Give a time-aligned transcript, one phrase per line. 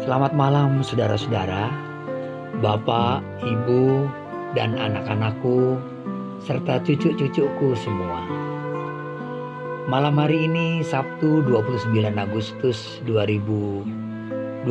[0.00, 1.68] Selamat malam saudara-saudara,
[2.64, 4.08] bapak, ibu,
[4.56, 5.76] dan anak-anakku,
[6.40, 8.24] serta cucu-cucuku semua.
[9.92, 14.64] Malam hari ini Sabtu 29 Agustus 2020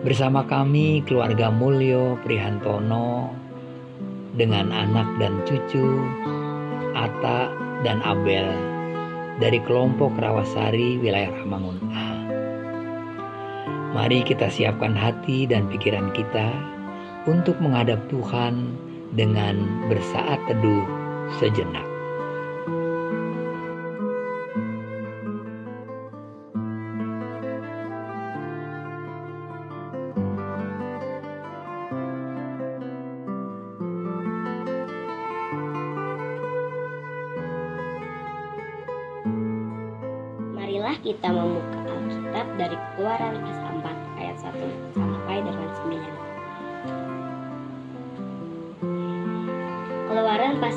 [0.00, 3.36] bersama kami keluarga Mulyo Prihantono
[4.32, 5.84] dengan anak dan cucu
[6.96, 7.52] Ata
[7.84, 8.48] dan Abel
[9.36, 12.15] dari kelompok Rawasari wilayah Ramangun A.
[13.94, 16.50] Mari kita siapkan hati dan pikiran kita
[17.30, 18.74] untuk menghadap Tuhan
[19.14, 20.86] dengan bersaat teduh
[21.38, 21.85] sejenak.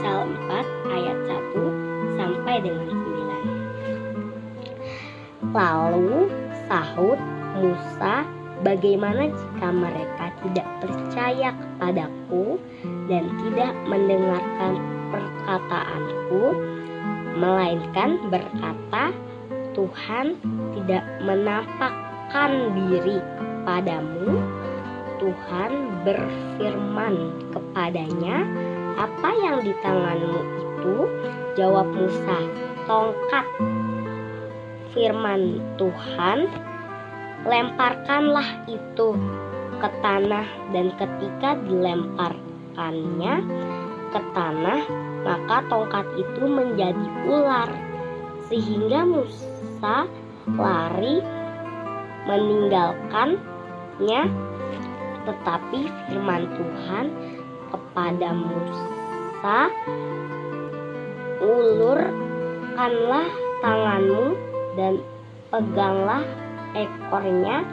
[0.09, 1.17] Pasal 4 ayat
[1.53, 2.89] 1 sampai dengan
[5.45, 5.53] 9.
[5.53, 6.33] Lalu
[6.65, 7.19] sahut
[7.61, 8.25] Musa,
[8.65, 12.57] bagaimana jika mereka tidak percaya kepadaku
[13.05, 14.81] dan tidak mendengarkan
[15.13, 16.57] perkataanku,
[17.37, 19.13] melainkan berkata,
[19.77, 20.41] Tuhan
[20.73, 24.41] tidak menampakkan diri kepadamu.
[25.21, 25.71] Tuhan
[26.02, 27.15] berfirman
[27.53, 30.95] kepadanya, "Apa yang di tanganmu itu?"
[31.59, 32.40] Jawab Musa,
[32.88, 33.45] "Tongkat."
[34.95, 36.50] Firman Tuhan,
[37.45, 39.14] "Lemparkanlah itu
[39.78, 43.34] ke tanah." Dan ketika dilemparkannya
[44.10, 44.82] ke tanah,
[45.22, 47.70] maka tongkat itu menjadi ular
[48.50, 50.08] sehingga Musa
[50.58, 51.22] lari
[52.26, 54.22] meninggalkannya
[55.28, 55.80] tetapi
[56.10, 57.06] firman Tuhan
[58.00, 59.60] kepada Musa
[61.43, 63.27] ulurkanlah
[63.60, 64.39] tanganmu
[64.80, 65.04] dan
[65.52, 66.23] peganglah
[66.80, 67.67] ekornya.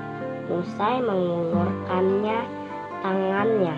[0.50, 2.42] Musa mengulurkannya
[3.06, 3.76] tangannya.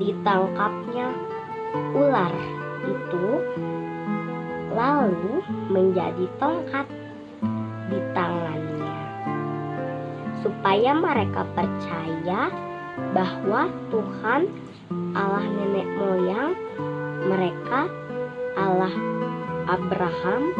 [0.00, 1.12] Ditangkapnya
[1.92, 2.32] ular
[2.88, 3.26] itu
[4.72, 6.88] lalu menjadi tongkat
[7.92, 8.96] di tangannya,
[10.40, 12.48] supaya mereka percaya
[13.12, 14.48] bahwa Tuhan
[15.16, 16.52] Allah nenek moyang
[17.24, 17.88] mereka,
[18.52, 18.92] Allah
[19.64, 20.52] Abraham,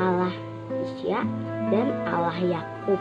[0.00, 0.32] Allah
[0.72, 1.28] Ishak,
[1.68, 2.96] dan Allah Yakub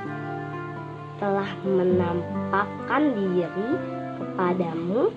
[1.24, 3.80] telah menampakkan diri
[4.20, 5.08] kepadamu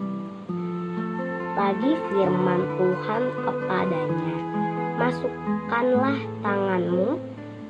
[1.59, 4.39] lagi firman Tuhan kepadanya.
[5.03, 6.15] Masukkanlah
[6.47, 7.19] tanganmu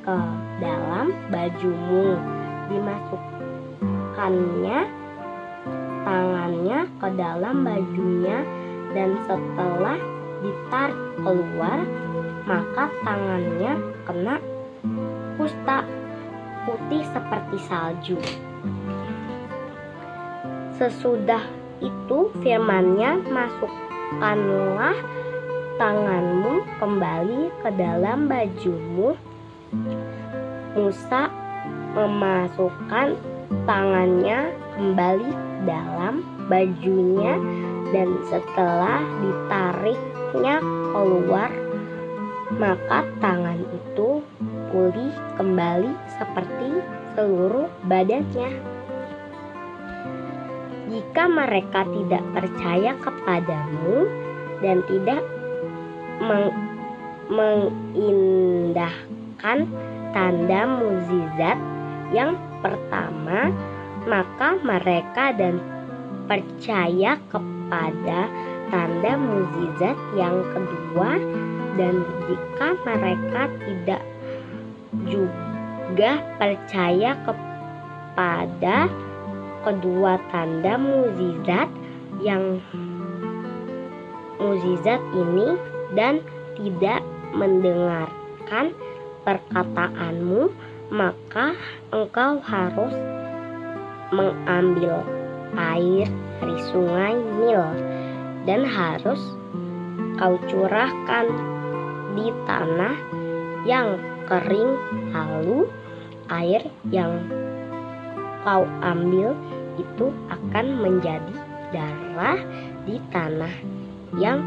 [0.05, 0.17] ke
[0.61, 2.13] dalam bajumu.
[2.67, 5.06] Dimasukkannya
[6.07, 8.47] tangannya ke dalam bajunya
[8.95, 9.99] dan setelah
[10.39, 11.83] ditarik keluar
[12.47, 13.75] maka tangannya
[14.07, 14.39] kena
[15.35, 15.83] kusta
[16.63, 18.17] putih seperti salju
[20.79, 21.43] sesudah
[21.83, 24.95] itu firmannya masukkanlah
[25.77, 29.13] tanganmu kembali ke dalam bajumu.
[30.73, 31.29] Musa
[31.93, 33.17] memasukkan
[33.67, 37.35] tangannya kembali ke dalam bajunya
[37.95, 40.59] dan setelah ditariknya
[40.91, 41.51] keluar
[42.55, 44.23] maka tangan itu
[44.71, 46.79] pulih kembali seperti
[47.11, 48.55] seluruh badannya.
[50.87, 54.07] Jika mereka tidak percaya kepadamu
[54.63, 55.19] dan tidak
[56.23, 56.55] meng
[57.27, 59.67] mengindahkan
[60.15, 61.59] tanda mukjizat
[62.15, 63.51] yang pertama,
[64.07, 65.59] maka mereka dan
[66.27, 68.27] percaya kepada
[68.71, 71.19] tanda mukjizat yang kedua
[71.79, 74.03] dan jika mereka tidak
[75.07, 78.91] juga percaya kepada
[79.63, 81.69] kedua tanda mukjizat
[82.23, 82.59] yang
[84.39, 85.59] mukjizat ini
[85.95, 86.23] dan
[86.57, 87.01] tidak
[87.35, 88.73] mendengarkan
[89.27, 90.49] perkataanmu,
[90.87, 91.55] maka
[91.91, 92.95] engkau harus
[94.11, 95.03] mengambil
[95.55, 96.07] air
[96.39, 97.63] dari sungai Nil
[98.47, 99.19] dan harus
[100.15, 101.27] kau curahkan
[102.15, 102.95] di tanah
[103.67, 104.73] yang kering
[105.11, 105.67] lalu
[106.31, 107.19] air yang
[108.47, 109.35] kau ambil
[109.77, 111.35] itu akan menjadi
[111.75, 112.39] darah
[112.87, 113.53] di tanah
[114.17, 114.39] yang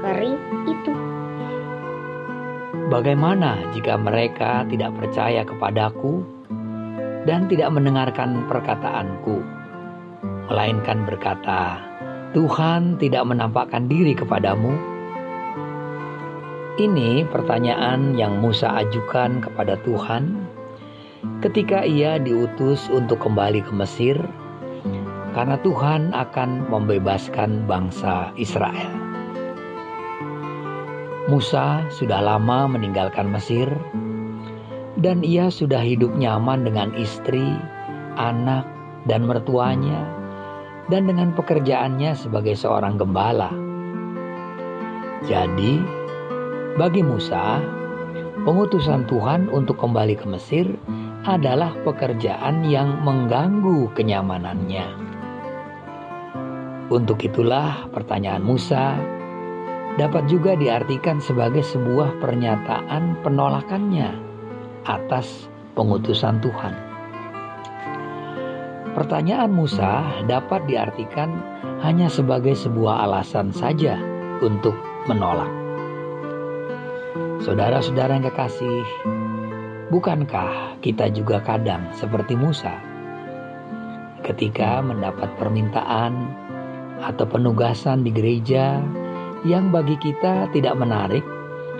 [0.00, 0.94] kering itu.
[2.90, 6.26] Bagaimana jika mereka tidak percaya kepadaku
[7.28, 9.38] dan tidak mendengarkan perkataanku,
[10.50, 11.78] melainkan berkata,
[12.34, 14.74] "Tuhan tidak menampakkan diri kepadamu."
[16.80, 20.48] Ini pertanyaan yang Musa ajukan kepada Tuhan
[21.44, 24.16] ketika ia diutus untuk kembali ke Mesir,
[25.36, 29.01] karena Tuhan akan membebaskan bangsa Israel.
[31.30, 33.70] Musa sudah lama meninggalkan Mesir
[34.98, 37.54] dan ia sudah hidup nyaman dengan istri,
[38.18, 38.66] anak,
[39.06, 40.02] dan mertuanya,
[40.90, 43.54] dan dengan pekerjaannya sebagai seorang gembala.
[45.22, 45.78] Jadi,
[46.74, 47.62] bagi Musa,
[48.42, 50.66] pengutusan Tuhan untuk kembali ke Mesir
[51.22, 54.86] adalah pekerjaan yang mengganggu kenyamanannya.
[56.90, 58.98] Untuk itulah, pertanyaan Musa
[60.00, 64.08] dapat juga diartikan sebagai sebuah pernyataan penolakannya
[64.88, 66.74] atas pengutusan Tuhan.
[68.92, 71.32] Pertanyaan Musa dapat diartikan
[71.80, 73.96] hanya sebagai sebuah alasan saja
[74.44, 74.76] untuk
[75.08, 75.48] menolak.
[77.42, 78.84] Saudara-saudara yang kekasih,
[79.90, 82.70] bukankah kita juga kadang seperti Musa?
[84.22, 86.14] Ketika mendapat permintaan
[87.02, 88.78] atau penugasan di gereja
[89.42, 91.26] yang bagi kita tidak menarik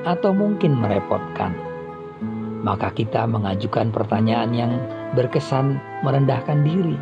[0.03, 1.55] atau mungkin merepotkan,
[2.67, 4.73] maka kita mengajukan pertanyaan yang
[5.14, 6.99] berkesan merendahkan diri.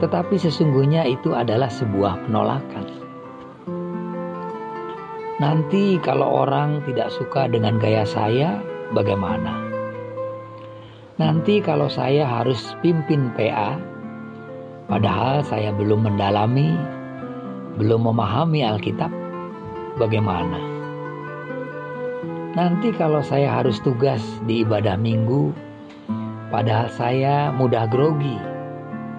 [0.00, 2.86] Tetapi sesungguhnya itu adalah sebuah penolakan.
[5.40, 8.60] Nanti kalau orang tidak suka dengan gaya saya,
[8.92, 9.56] bagaimana?
[11.16, 13.76] Nanti kalau saya harus pimpin PA,
[14.88, 16.76] padahal saya belum mendalami,
[17.80, 19.19] belum memahami Alkitab,
[19.98, 20.60] bagaimana?
[22.50, 25.54] Nanti kalau saya harus tugas di ibadah minggu,
[26.50, 28.34] padahal saya mudah grogi,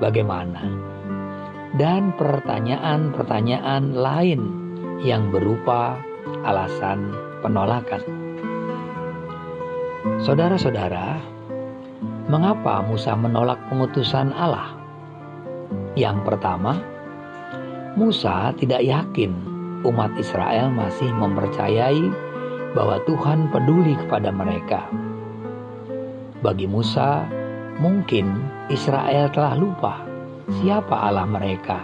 [0.04, 0.60] bagaimana?
[1.80, 4.42] Dan pertanyaan-pertanyaan lain
[5.00, 5.96] yang berupa
[6.44, 8.04] alasan penolakan.
[10.20, 11.24] Saudara-saudara,
[12.28, 14.76] mengapa Musa menolak pengutusan Allah?
[15.96, 16.84] Yang pertama,
[17.96, 19.51] Musa tidak yakin
[19.86, 22.06] umat Israel masih mempercayai
[22.72, 24.88] bahwa Tuhan peduli kepada mereka.
[26.42, 27.28] Bagi Musa,
[27.78, 28.32] mungkin
[28.72, 30.02] Israel telah lupa
[30.62, 31.78] siapa Allah mereka.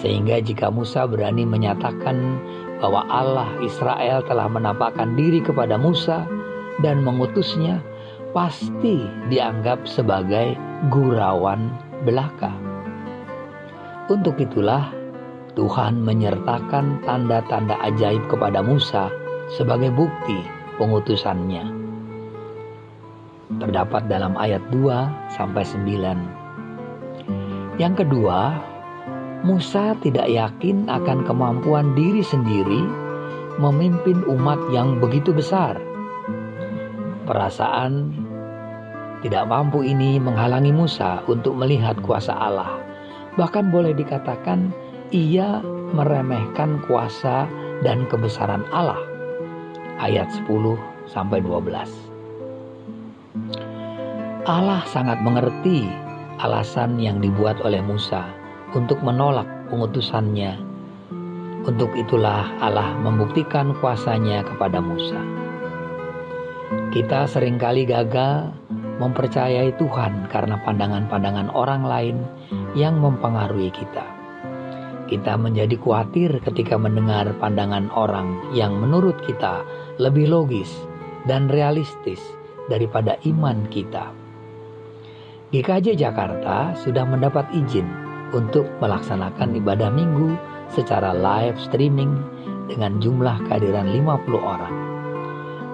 [0.00, 2.40] Sehingga jika Musa berani menyatakan
[2.80, 6.24] bahwa Allah Israel telah menampakkan diri kepada Musa
[6.80, 7.78] dan mengutusnya,
[8.32, 10.56] pasti dianggap sebagai
[10.88, 11.68] gurauan
[12.08, 12.50] belaka.
[14.08, 15.01] Untuk itulah
[15.52, 19.12] Tuhan menyertakan tanda-tanda ajaib kepada Musa
[19.52, 20.40] sebagai bukti
[20.80, 21.68] pengutusannya.
[23.60, 27.76] Terdapat dalam ayat 2 sampai 9.
[27.76, 28.56] Yang kedua,
[29.44, 32.80] Musa tidak yakin akan kemampuan diri sendiri
[33.60, 35.76] memimpin umat yang begitu besar.
[37.28, 38.08] Perasaan
[39.20, 42.72] tidak mampu ini menghalangi Musa untuk melihat kuasa Allah.
[43.36, 44.72] Bahkan boleh dikatakan
[45.12, 45.60] ia
[45.92, 47.44] meremehkan kuasa
[47.84, 48.98] dan kebesaran Allah
[50.00, 50.48] ayat 10
[51.04, 51.68] sampai 12.
[54.48, 55.86] Allah sangat mengerti
[56.40, 58.24] alasan yang dibuat oleh Musa
[58.72, 60.58] untuk menolak pengutusannya.
[61.62, 65.20] Untuk itulah Allah membuktikan kuasanya kepada Musa.
[66.90, 68.50] Kita sering kali gagal
[68.98, 72.16] mempercayai Tuhan karena pandangan-pandangan orang lain
[72.74, 74.21] yang mempengaruhi kita.
[75.12, 79.60] Kita menjadi khawatir ketika mendengar pandangan orang yang menurut kita
[80.00, 80.72] lebih logis
[81.28, 82.16] dan realistis
[82.72, 84.08] daripada iman kita.
[85.52, 87.84] GKJ Jakarta sudah mendapat izin
[88.32, 90.32] untuk melaksanakan ibadah minggu
[90.72, 92.16] secara live streaming
[92.72, 94.74] dengan jumlah kehadiran 50 orang.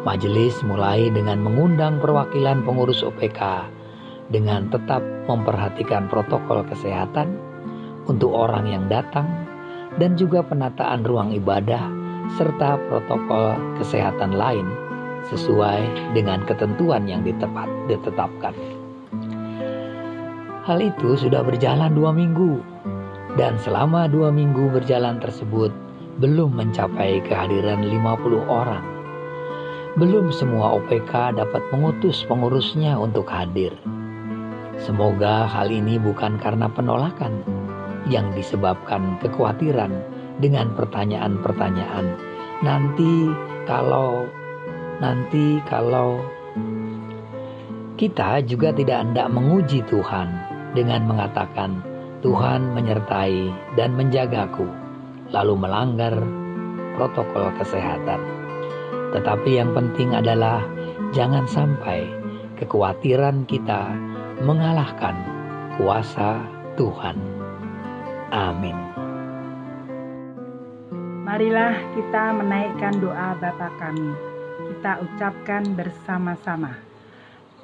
[0.03, 3.71] Majelis mulai dengan mengundang perwakilan pengurus OPK
[4.35, 4.99] dengan tetap
[5.31, 7.48] memperhatikan protokol kesehatan
[8.09, 9.29] untuk orang yang datang
[10.01, 11.85] dan juga penataan ruang ibadah
[12.41, 14.67] serta protokol kesehatan lain
[15.29, 18.57] sesuai dengan ketentuan yang ditepat, ditetapkan.
[20.65, 22.61] Hal itu sudah berjalan dua minggu
[23.41, 25.73] dan selama dua minggu berjalan tersebut
[26.19, 28.85] belum mencapai kehadiran 50 orang.
[29.97, 33.73] Belum semua OPK dapat mengutus pengurusnya untuk hadir.
[34.79, 37.43] Semoga hal ini bukan karena penolakan,
[38.09, 39.93] yang disebabkan kekhawatiran
[40.41, 42.17] dengan pertanyaan-pertanyaan.
[42.65, 43.31] Nanti
[43.69, 44.27] kalau
[44.99, 46.19] nanti kalau
[47.99, 50.31] Kita juga tidak hendak menguji Tuhan
[50.71, 51.83] dengan mengatakan,
[52.23, 54.71] "Tuhan menyertai dan menjagaku,"
[55.35, 56.15] lalu melanggar
[56.95, 58.23] protokol kesehatan.
[59.19, 60.63] Tetapi yang penting adalah
[61.11, 62.07] jangan sampai
[62.55, 63.91] kekhawatiran kita
[64.47, 65.19] mengalahkan
[65.75, 66.39] kuasa
[66.79, 67.48] Tuhan.
[68.29, 68.77] Amin.
[71.25, 74.13] Marilah kita menaikkan doa Bapa kami.
[74.69, 76.77] Kita ucapkan bersama-sama.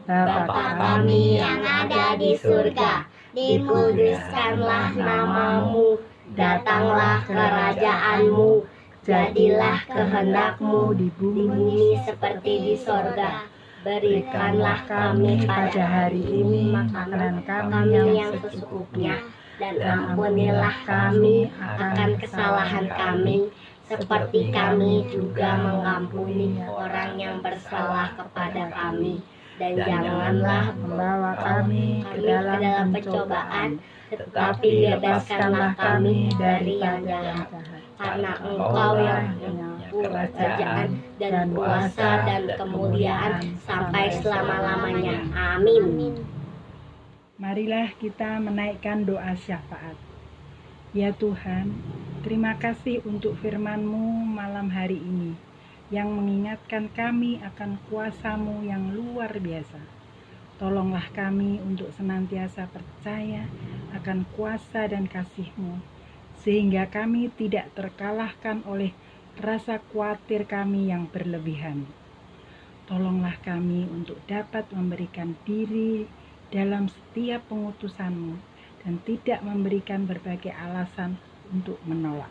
[0.04, 5.97] Bapa kami yang ada di surga, dikuduskanlah namamu,
[6.37, 8.68] datanglah kerajaanmu,
[9.04, 13.49] jadilah kehendakmu di bumi seperti di sorga.
[13.85, 19.21] Berikanlah kami pada hari ini makanan kami yang secukupnya,
[19.58, 23.50] dan ampunilah kami akan kesalahan kami,
[23.87, 29.23] seperti kami juga mengampuni orang yang bersalah kepada kami.
[29.54, 33.78] Dan janganlah Membawa kami ke dalam pencobaan,
[34.11, 37.46] tetapi bebaskanlah kami dari yang jahat.
[37.94, 39.30] Karena Engkau yang
[39.94, 40.88] kerajaan
[41.23, 45.23] dan kuasa dan kemuliaan sampai selama-lamanya.
[45.38, 46.18] Amin.
[47.44, 50.00] Marilah kita menaikkan doa syafaat.
[50.96, 51.76] Ya Tuhan,
[52.24, 55.36] terima kasih untuk firman-Mu malam hari ini
[55.92, 59.76] yang mengingatkan kami akan kuasamu yang luar biasa.
[60.56, 63.44] Tolonglah kami untuk senantiasa percaya
[63.92, 65.84] akan kuasa dan kasih-Mu,
[66.40, 68.96] sehingga kami tidak terkalahkan oleh
[69.36, 71.84] rasa khawatir kami yang berlebihan.
[72.88, 78.36] Tolonglah kami untuk dapat memberikan diri dalam setiap pengutusan-Mu
[78.84, 81.16] dan tidak memberikan berbagai alasan
[81.48, 82.30] untuk menolak.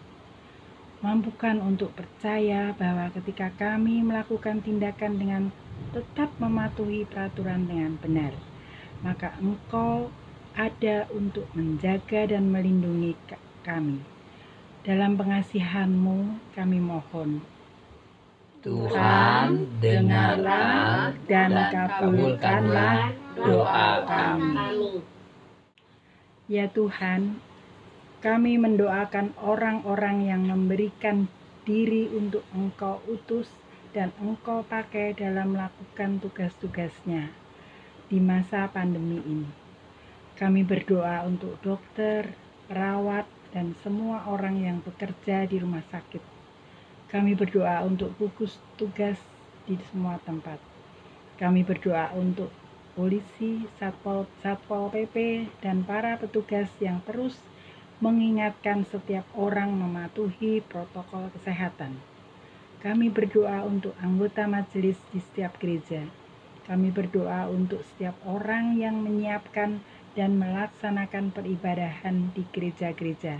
[1.03, 5.43] Mampukan untuk percaya bahwa ketika kami melakukan tindakan dengan
[5.91, 8.32] tetap mematuhi peraturan dengan benar,
[9.03, 10.08] maka Engkau
[10.55, 13.17] ada untuk menjaga dan melindungi
[13.65, 14.00] kami.
[14.88, 17.43] Dalam pengasihan-Mu kami mohon.
[18.63, 24.54] Tuhan, dengarlah dan kabulkanlah doa kami.
[26.46, 27.42] Ya Tuhan,
[28.22, 31.25] kami mendoakan orang-orang yang memberikan
[31.63, 33.50] diri untuk Engkau utus
[33.96, 37.32] dan Engkau pakai dalam melakukan tugas-tugasnya
[38.12, 39.50] di masa pandemi ini.
[40.34, 42.36] Kami berdoa untuk dokter,
[42.68, 46.22] perawat, dan semua orang yang bekerja di rumah sakit.
[47.13, 49.22] Kami berdoa untuk gugus tugas
[49.70, 50.58] di semua tempat.
[51.38, 52.50] Kami berdoa untuk
[52.94, 57.38] polisi, satpol, satpol PP, dan para petugas yang terus
[57.98, 61.98] mengingatkan setiap orang mematuhi protokol kesehatan.
[62.84, 66.04] Kami berdoa untuk anggota majelis di setiap gereja.
[66.68, 69.80] Kami berdoa untuk setiap orang yang menyiapkan
[70.14, 73.40] dan melaksanakan peribadahan di gereja-gereja.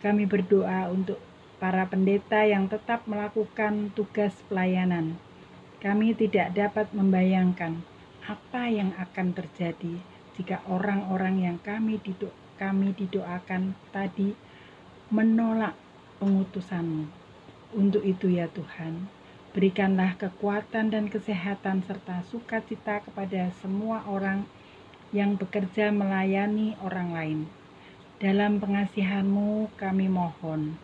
[0.00, 1.20] Kami berdoa untuk
[1.60, 5.16] para pendeta yang tetap melakukan tugas pelayanan.
[5.80, 7.89] Kami tidak dapat membayangkan
[8.30, 9.98] apa yang akan terjadi
[10.38, 14.36] jika orang-orang yang kami dido kami didoakan tadi
[15.10, 15.74] menolak
[16.22, 17.08] pengutusanmu.
[17.74, 19.08] Untuk itu ya Tuhan,
[19.56, 24.46] berikanlah kekuatan dan kesehatan serta sukacita kepada semua orang
[25.10, 27.40] yang bekerja melayani orang lain.
[28.20, 30.76] Dalam pengasihanmu kami mohon.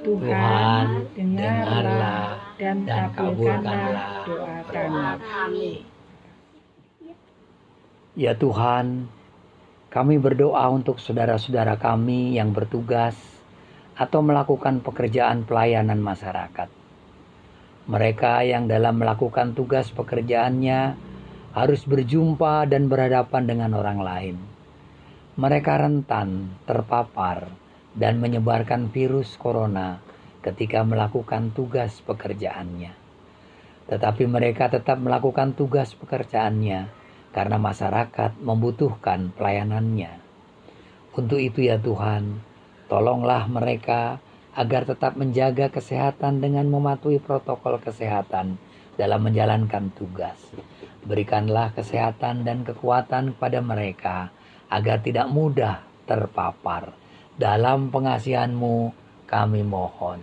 [0.00, 5.84] Tuhan, dengarlah dan kabulkanlah doa kami.
[8.12, 9.08] Ya Tuhan,
[9.88, 13.16] kami berdoa untuk saudara-saudara kami yang bertugas
[13.96, 16.68] atau melakukan pekerjaan pelayanan masyarakat.
[17.88, 20.92] Mereka yang dalam melakukan tugas pekerjaannya
[21.56, 24.36] harus berjumpa dan berhadapan dengan orang lain.
[25.40, 27.48] Mereka rentan terpapar
[27.96, 30.04] dan menyebarkan virus corona
[30.44, 32.92] ketika melakukan tugas pekerjaannya.
[33.88, 37.00] Tetapi mereka tetap melakukan tugas pekerjaannya
[37.32, 40.20] karena masyarakat membutuhkan pelayanannya.
[41.12, 42.40] Untuk itu ya Tuhan,
[42.88, 44.20] tolonglah mereka
[44.52, 48.60] agar tetap menjaga kesehatan dengan mematuhi protokol kesehatan
[49.00, 50.36] dalam menjalankan tugas.
[51.02, 54.16] Berikanlah kesehatan dan kekuatan kepada mereka
[54.68, 56.92] agar tidak mudah terpapar.
[57.32, 58.92] Dalam pengasihanmu
[59.24, 60.20] kami mohon.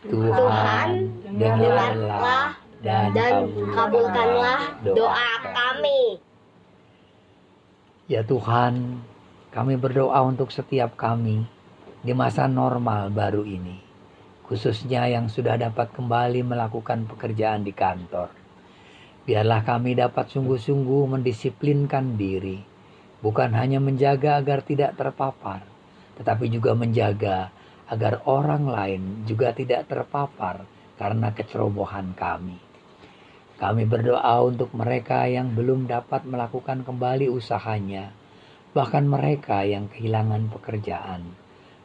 [0.00, 3.44] Tuhan, dengarlah dan, dan
[3.76, 6.29] kabulkanlah doa kami.
[8.10, 9.06] Ya Tuhan,
[9.54, 11.46] kami berdoa untuk setiap kami
[12.02, 13.78] di masa normal baru ini,
[14.50, 18.34] khususnya yang sudah dapat kembali melakukan pekerjaan di kantor.
[19.22, 22.58] Biarlah kami dapat sungguh-sungguh mendisiplinkan diri,
[23.22, 25.62] bukan hanya menjaga agar tidak terpapar,
[26.18, 27.54] tetapi juga menjaga
[27.86, 30.66] agar orang lain juga tidak terpapar
[30.98, 32.69] karena kecerobohan kami.
[33.60, 38.08] Kami berdoa untuk mereka yang belum dapat melakukan kembali usahanya,
[38.72, 41.36] bahkan mereka yang kehilangan pekerjaan.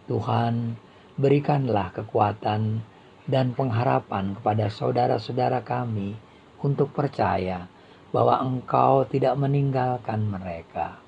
[0.08, 0.79] Tuhan,
[1.20, 2.79] berikanlah kekuatan
[3.27, 6.15] dan pengharapan kepada saudara-saudara kami
[6.63, 7.67] untuk percaya
[8.15, 11.03] bahwa Engkau tidak meninggalkan mereka.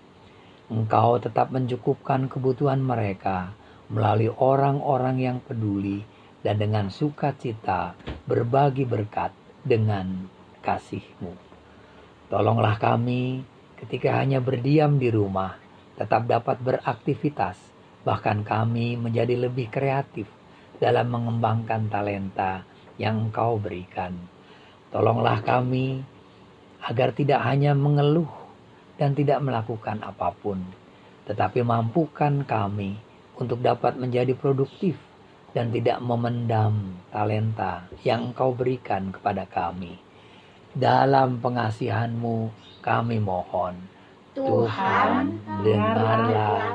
[0.67, 3.55] Engkau tetap mencukupkan kebutuhan mereka
[3.87, 6.03] melalui orang-orang yang peduli
[6.43, 7.95] dan dengan sukacita
[8.27, 9.31] berbagi berkat
[9.63, 10.27] dengan
[10.67, 11.31] kasih-Mu.
[12.27, 13.47] Tolonglah kami
[13.79, 15.55] ketika hanya berdiam di rumah,
[15.95, 17.55] tetap dapat beraktivitas,
[18.03, 20.27] bahkan kami menjadi lebih kreatif
[20.75, 22.67] dalam mengembangkan talenta
[22.99, 24.11] yang Engkau berikan.
[24.91, 26.03] Tolonglah kami
[26.83, 28.29] agar tidak hanya mengeluh
[28.99, 30.61] dan tidak melakukan apa pun,
[31.29, 32.99] tetapi mampukan kami
[33.37, 34.97] untuk dapat menjadi produktif
[35.53, 40.06] dan tidak memendam talenta yang Engkau berikan kepada kami.
[40.77, 42.53] Dalam pengasihanmu
[42.85, 43.73] kami mohon.
[44.37, 46.69] Tuhan, dengarlah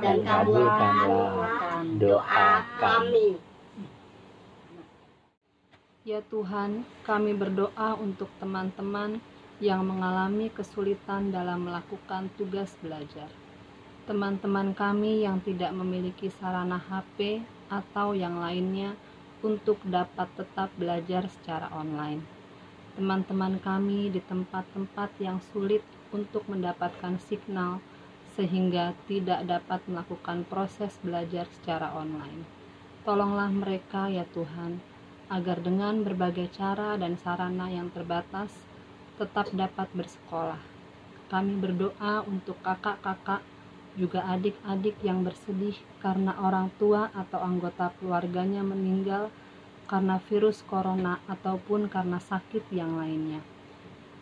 [0.00, 1.32] dan kabulkanlah
[2.00, 2.48] doa
[2.80, 3.36] kami.
[6.08, 9.20] Ya Tuhan, kami berdoa untuk teman-teman
[9.60, 13.28] yang mengalami kesulitan dalam melakukan tugas belajar.
[14.08, 18.96] Teman-teman kami yang tidak memiliki sarana HP atau yang lainnya
[19.44, 22.40] untuk dapat tetap belajar secara online
[22.92, 25.80] teman-teman kami di tempat-tempat yang sulit
[26.12, 27.80] untuk mendapatkan signal
[28.36, 32.44] sehingga tidak dapat melakukan proses belajar secara online.
[33.04, 34.80] Tolonglah mereka ya Tuhan,
[35.32, 38.52] agar dengan berbagai cara dan sarana yang terbatas
[39.16, 40.60] tetap dapat bersekolah.
[41.32, 43.40] Kami berdoa untuk kakak-kakak
[43.96, 49.28] juga adik-adik yang bersedih karena orang tua atau anggota keluarganya meninggal
[49.92, 53.44] karena virus corona ataupun karena sakit yang lainnya.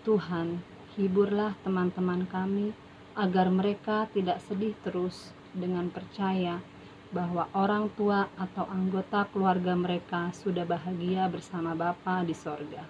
[0.02, 0.58] Tuhan,
[0.98, 2.74] hiburlah teman-teman kami
[3.14, 6.58] agar mereka tidak sedih terus dengan percaya
[7.14, 12.82] bahwa orang tua atau anggota keluarga mereka sudah bahagia bersama Bapa di sorga.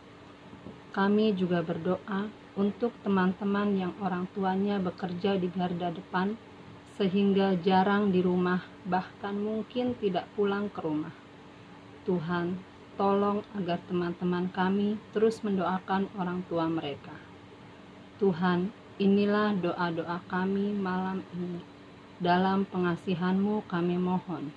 [0.96, 6.32] Kami juga berdoa untuk teman-teman yang orang tuanya bekerja di garda depan
[6.96, 11.12] sehingga jarang di rumah bahkan mungkin tidak pulang ke rumah.
[12.04, 12.69] Tuhan,
[13.00, 17.16] tolong agar teman-teman kami terus mendoakan orang tua mereka.
[18.20, 18.68] Tuhan,
[19.00, 21.64] inilah doa-doa kami malam ini.
[22.20, 24.52] Dalam pengasihanmu kami mohon.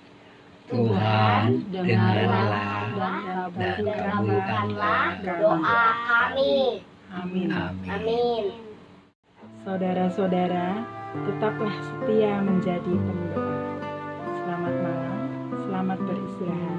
[0.68, 2.92] Tuhan, dengarlah
[3.56, 6.84] dan kabulkanlah doa kami.
[7.16, 7.48] Amin.
[7.88, 8.44] Amin.
[9.64, 10.84] Saudara-saudara,
[11.16, 13.56] tetaplah setia menjadi pendoa.
[14.36, 15.16] Selamat malam,
[15.64, 16.73] selamat beristirahat.